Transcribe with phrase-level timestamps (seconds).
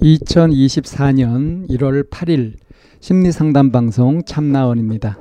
[0.00, 2.54] 2024년 1월 8일
[3.00, 5.18] 심리상담 방송 참나원입니다.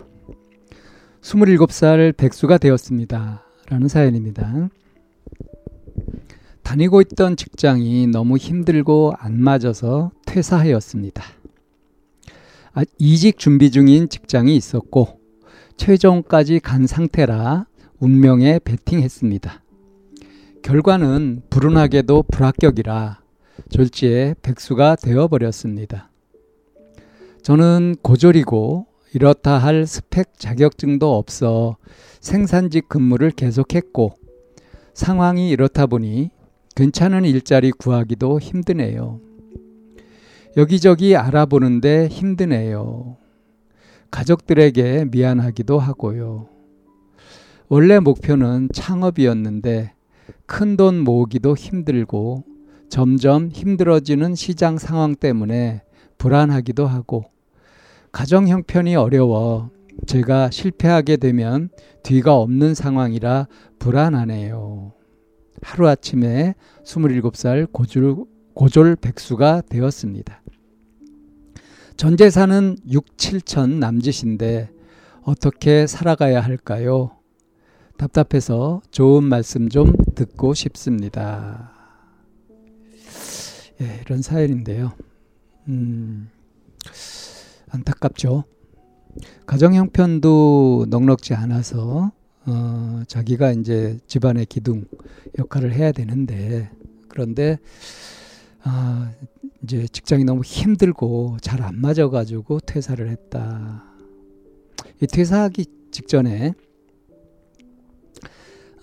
[1.21, 3.43] 27살 백수가 되었습니다.
[3.69, 4.69] 라는 사연입니다.
[6.63, 11.23] 다니고 있던 직장이 너무 힘들고 안 맞아서 퇴사하였습니다.
[12.73, 15.19] 아, 이직 준비 중인 직장이 있었고
[15.77, 17.67] 최종까지 간 상태라
[17.99, 19.61] 운명에 베팅했습니다.
[20.61, 23.22] 결과는 불운하게도 불합격이라
[23.69, 26.09] 졸지에 백수가 되어버렸습니다.
[27.41, 31.77] 저는 고졸이고 이렇다 할 스펙 자격증도 없어
[32.19, 34.15] 생산직 근무를 계속했고
[34.93, 36.31] 상황이 이렇다 보니
[36.75, 39.19] 괜찮은 일자리 구하기도 힘드네요.
[40.57, 43.17] 여기저기 알아보는데 힘드네요.
[44.09, 46.47] 가족들에게 미안하기도 하고요.
[47.67, 49.93] 원래 목표는 창업이었는데
[50.45, 52.43] 큰 돈 모으기도 힘들고
[52.93, 55.81] 점점 힘들어지는 시장 상황 때문에
[56.19, 57.23] 불안하기도 하고
[58.11, 59.71] 가정 형편이 어려워
[60.05, 61.69] 제가 실패하게 되면
[62.03, 63.47] 뒤가 없는 상황이라
[63.79, 64.93] 불안하네요.
[65.63, 66.53] 하루아침에
[66.85, 70.43] 27살 고졸, 고졸 백수가 되었습니다.
[71.97, 74.69] 전 재산은 6, 7천 남짓인데
[75.23, 77.17] 어떻게 살아가야 할까요?
[77.97, 81.82] 답답해서 좋은 말씀 좀 듣고 싶습니다.
[83.81, 84.93] 예, 이런 사연인데요.
[85.67, 86.29] 음,
[87.69, 88.43] 안타깝죠.
[89.45, 92.11] 가정 형편도 넉넉지 않아서
[92.45, 94.85] 어, 자기가 이제 집안의 기둥
[95.39, 96.69] 역할을 해야 되는데
[97.07, 97.57] 그런데
[98.63, 99.11] 아,
[99.63, 103.83] 이제 직장이 너무 힘들고 잘 안 맞아가지고 퇴사를 했다.
[105.01, 106.53] 이 퇴사하기 직전에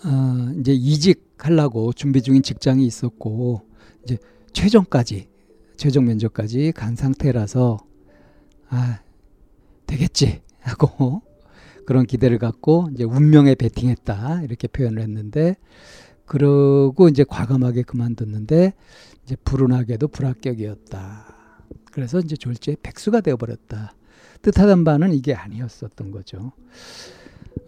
[0.05, 3.62] 어, 이제 이직하려고 준비 중인 직장이 있었고
[4.05, 4.17] 이제
[4.53, 5.28] 최종까지
[5.77, 7.78] 최종 면접까지 간 상태라서
[8.69, 9.00] 아
[9.87, 11.22] 되겠지 하고
[11.87, 15.56] 그런 기대를 갖고 이제 운명에 베팅했다 이렇게 표현을 했는데
[16.27, 18.75] 그러고 이제 과감하게 그만뒀는데
[19.25, 21.34] 이제 불운하게도 불합격이었다.
[21.91, 23.94] 그래서 이제 졸지에 백수가 되어버렸다.
[24.43, 26.53] 뜻하던 바는 이게 아니었었던 거죠.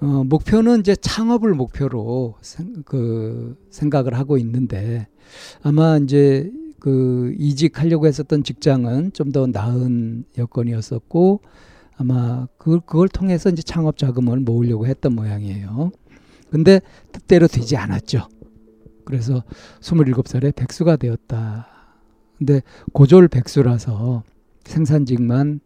[0.01, 5.09] 어, 목표는 이제 창업을 목표로 생, 그 생각을 하고 있는데
[5.63, 6.51] 아마 이제
[6.83, 11.41] 그 이직하려고 했었던 직장은 좀 더 나은 여건이었었고
[11.97, 15.93] 아마 그, 그걸 통해서 이제 창업 자금을 모으려고 했던 모양이에요.
[16.51, 16.81] 근데
[17.13, 18.27] 뜻대로 되지 않았죠.
[19.05, 19.45] 그래서
[19.81, 21.69] 27살에 백수가 되었다.
[22.37, 22.63] 근데
[22.93, 24.25] 고졸 백수라서
[24.65, 25.61] 생산직만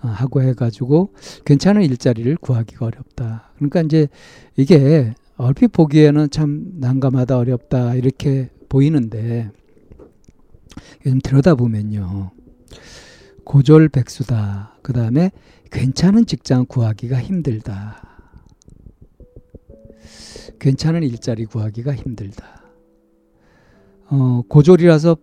[0.00, 1.12] 어, 하고 해가지고
[1.44, 3.52] 괜찮은 일자리를 구하기가 어렵다.
[3.56, 4.08] 그러니까 이제
[4.56, 9.50] 이게 얼핏 보기에는 참 난감하다, 어렵다, 이렇게 보이는데
[11.04, 12.30] 요즘 들여다보면요.
[13.44, 14.78] 고졸 백수다.
[14.82, 15.30] 그 다음에
[15.70, 18.08] 괜찮은 직장 구하기가 힘들다.
[20.58, 22.62] 괜찮은 일자리 구하기가 힘들다.
[24.10, 25.16] 어, 고졸이라서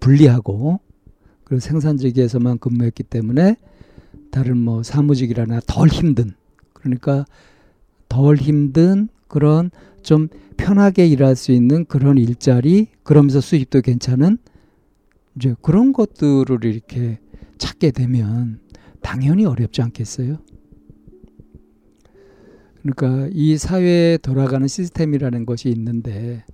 [0.00, 0.80] 불리하고
[1.44, 3.56] 그리고 생산직에서만 근무했기 때문에
[4.30, 6.32] 다른 뭐 사무직이라나 덜 힘든
[6.72, 7.24] 그러니까
[8.08, 9.70] 덜 힘든 그런
[10.02, 14.38] 좀 편하게 일할 수 있는 그런 일자리 그러면서 수입도 괜찮은
[15.36, 17.18] 이제 그런 것들을 이렇게
[17.58, 18.60] 찾게 되면
[19.00, 20.38] 당연히 어렵지 않겠어요?
[22.82, 26.44] 그러니까 이 사회에 돌아가는 시스템이라는 것이 있는데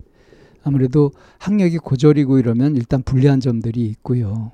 [0.62, 4.52] 아무래도 학력이 고졸이고 이러면 일단 불리한 점들이 있고요.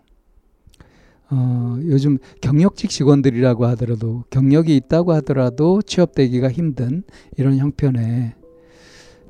[1.30, 7.02] 어, 요즘 경력직 직원들이라고 하더라도 경력이 있다고 하더라도 취업되기가 힘든
[7.36, 8.34] 이런 형편에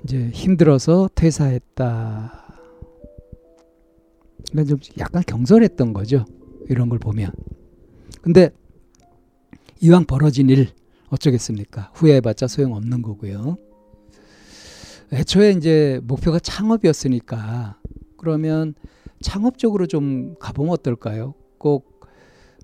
[0.04, 2.47] 이제 힘들어서 퇴사했다.
[4.50, 6.24] 그러니까 좀 약간 경솔했던 거죠.
[6.68, 7.32] 이런 걸 보면.
[8.22, 8.50] 근데
[9.80, 10.68] 이왕 벌어진 일
[11.10, 11.92] 어쩌겠습니까?
[11.94, 13.56] 후회해봤자 소용없는 거고요.
[15.12, 17.78] 애초에 이제 목표가 창업이었으니까
[18.16, 18.74] 그러면
[19.20, 21.34] 창업적으로 좀 가보면 어떨까요?
[21.56, 21.98] 꼭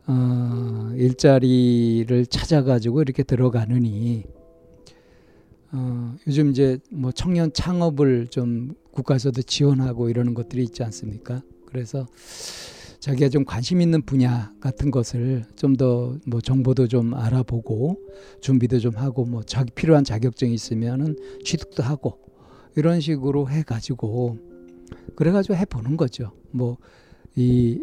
[0.07, 4.25] 어, 일자리를 찾아가지고 이렇게 들어가느니
[5.73, 11.43] 어, 요즘 이제 뭐 청년 창업을 좀 국가에서도 지원하고 이러는 것들이 있지 않습니까?
[11.75, 12.07] 그래서
[13.01, 17.99] 자기가 좀 관심 있는 분야 같은 것을 좀 더 뭐 정보도 좀 알아보고
[18.41, 22.19] 준비도 좀 하고 뭐 자기 필요한 자격증이 있으면은 취득도 하고
[22.77, 24.39] 이런 식으로 해 가지고
[25.17, 26.31] 그래 가지고 해 보는 거죠.
[26.53, 26.79] 뭐
[27.37, 27.81] 이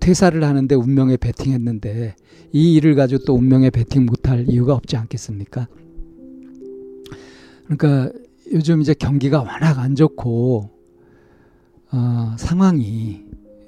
[0.00, 2.16] 퇴사를 하는데 운명에 베팅했는데
[2.52, 5.68] 이 일을 가지고 또 운명에 베팅 못할 이유가 없지 않겠습니까?
[7.66, 8.10] 그러니까
[8.50, 10.70] 요즘 이제 경기가 워낙 안 좋고
[11.92, 13.22] 어, 상황이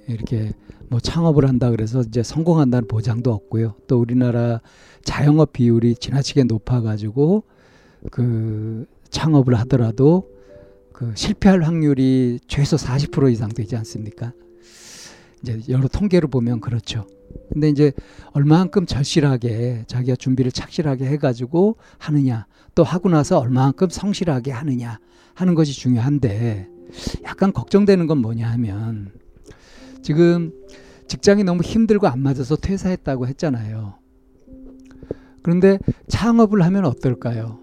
[0.09, 0.53] 이렇게
[0.89, 3.75] 뭐 창업을 한다 그래서 이제 성공한다는 보장도 없고요.
[3.87, 4.61] 또 우리나라
[5.05, 7.45] 자영업 비율이 지나치게 높아가지고
[8.11, 10.29] 그 창업을 하더라도
[10.93, 14.33] 그 실패할 확률이 최소 40% 이상 되지 않습니까?
[15.43, 17.07] 이제 여러 통계를 보면 그렇죠.
[17.53, 17.93] 근데 이제
[18.33, 24.99] 얼마만큼 절실하게 자기가 준비를 착실하게 해가지고 하느냐 또 하고 나서 얼마만큼 성실하게 하느냐
[25.35, 26.74] 하는 것이 중요한데
[27.25, 29.13] 약간 걱정되는 건 뭐냐 하면
[30.03, 30.53] 지금
[31.07, 33.95] 직장이 너무 힘들고 안 맞아서 퇴사했다고 했잖아요.
[35.43, 35.79] 그런데
[36.09, 37.59] 창업을 하면 어떨까요?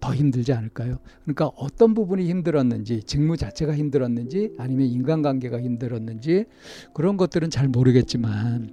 [0.00, 0.98] 더 힘들지 않을까요?
[1.24, 6.46] 그러니까 어떤 부분이 힘들었는지, 직무 자체가 힘들었는지, 아니면 인간관계가 힘들었는지,
[6.94, 8.70] 그런 것들은 잘 모르겠지만,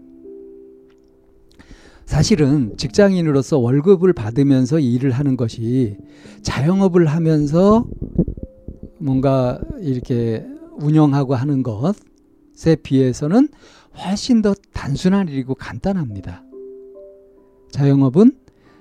[2.05, 5.97] 사실은 직장인으로서 월급을 받으면서 일을 하는 것이
[6.41, 7.85] 자영업을 하면서
[8.99, 10.45] 뭔가 이렇게
[10.77, 13.49] 운영하고 하는 것에 비해서는
[13.97, 16.43] 훨씬 더 단순한 일이고 간단합니다.
[17.71, 18.31] 자영업은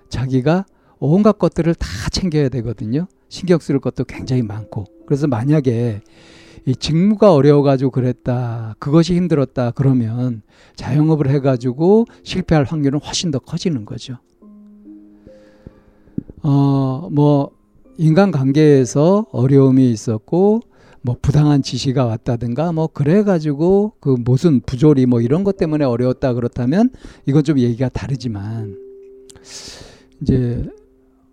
[0.09, 0.67] 자기가
[0.99, 3.07] 온갖 것들을 다 챙겨야 되거든요.
[3.29, 4.85] 신경 쓸 것도 굉장히 많고.
[5.07, 6.03] 그래서 만약에
[6.67, 10.43] 이 직무가 어려워가지고 그랬다, 그것이 힘들었다, 그러면
[10.75, 14.19] 자영업을 해가지고 실패할 확률은 훨씬 더 커지는 거죠.
[16.43, 17.56] 어, 뭐,
[17.99, 20.61] 인간관계에서 어려움이 있었고,
[21.07, 26.35] 뭐 부당한 지시가 왔다든가 뭐 그래 가지고 그 무슨 부조리 뭐 이런 것 때문에 어려웠다
[26.35, 26.91] 그렇다면
[27.27, 28.77] 이건 좀 얘기가 다르지만
[30.21, 30.69] 이제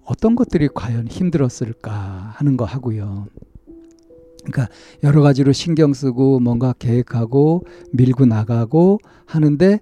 [0.06, 1.92] 어떤 것들이 과연 힘들었을까
[2.36, 3.25] 하는 거 하고요.
[4.44, 4.68] 그러니까
[5.04, 9.80] 여러 가지로 신경 쓰고 뭔가 계획하고 밀고 나가고 하는데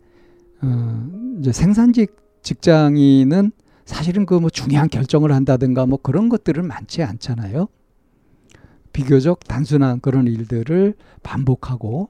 [0.61, 3.51] 어 이제 생산직 직장인은
[3.85, 7.67] 사실은 그 뭐 중요한 결정을 한다든가 뭐 그런 것들은 많지 않잖아요.
[8.93, 12.09] 비교적 단순한 그런 일들을 반복하고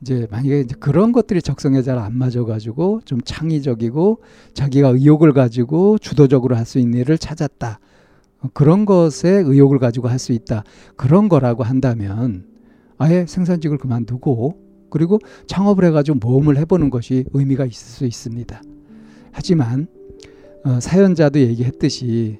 [0.00, 4.22] 이제 만약에 이제 그런 것들이 적성에 잘 안 맞아가지고 좀 창의적이고
[4.54, 7.80] 자기가 의욕을 가지고 주도적으로 할 수 있는 일을 찾았다.
[8.54, 10.62] 그런 것에 의욕을 가지고 할 수 있다.
[10.96, 12.46] 그런 거라고 한다면
[12.96, 18.62] 아예 생산직을 그만두고 그리고 창업을 해가지고 모험을 해보는 것이 의미가 있을 수 있습니다.
[19.32, 19.88] 하지만
[20.64, 22.38] 어, 사연자도 얘기했듯이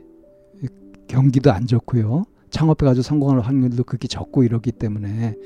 [1.06, 2.24] 경기도 안 좋고요.
[2.50, 5.36] 창업해가지고 성공할 확률도 그렇게 적고 이러기 때문에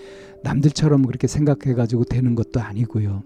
[0.42, 3.22] 남들처럼 그렇게 생각해가지고 되는 것도 아니고요.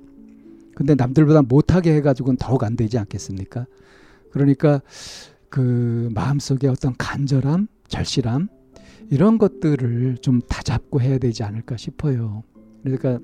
[0.74, 3.66] 근데 남들보다 못하게 해가지고는 더욱 안 되지 않겠습니까?
[4.30, 4.82] 그러니까
[5.48, 8.48] 그 마음속에 어떤 간절함, 절실함
[9.10, 12.42] 이런 것들을 좀 다잡고 해야 되지 않을까 싶어요.
[12.82, 13.18] 그러니까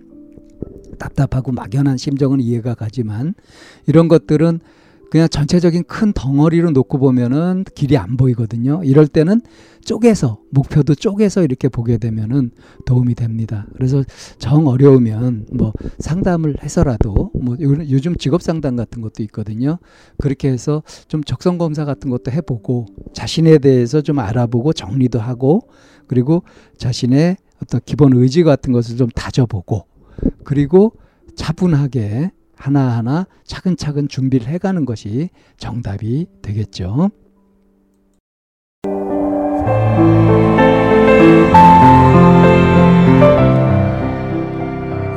[0.98, 3.34] 답답하고 막연한 심정은 이해가 가지만
[3.86, 4.60] 이런 것들은
[5.12, 8.80] 그냥 전체적인 큰 덩어리로 놓고 보면은 길이 안 보이거든요.
[8.82, 9.42] 이럴 때는
[9.84, 12.52] 쪼개서 목표도 쪼개서 이렇게 보게 되면은
[12.86, 13.66] 도움이 됩니다.
[13.76, 14.02] 그래서
[14.38, 19.76] 정 어려우면 뭐 상담을 해서라도 뭐 요즘 직업 상담 같은 것도 있거든요.
[20.16, 25.68] 그렇게 해서 좀 적성 검사 같은 것도 해보고 자신에 대해서 좀 알아보고 정리도 하고
[26.06, 26.42] 그리고
[26.78, 29.84] 자신의 어떤 기본 의지 같은 것을 좀 다져보고
[30.42, 30.94] 그리고
[31.36, 32.30] 차분하게
[32.62, 37.10] 하나하나 차근차근 준비를 해가는 것이 정답이 되겠죠.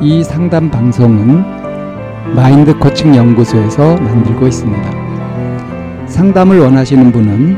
[0.02, 6.06] 이 상담 방송은 마인드 코칭 연구소에서 만들고 있습니다.
[6.08, 7.56] 상담을 원하시는 분은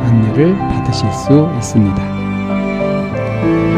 [0.03, 2.24] 안내를 받으실 수 있습니다.
[3.45, 3.74] Thank you.